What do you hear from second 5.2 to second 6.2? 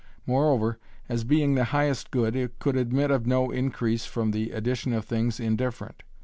indifferent.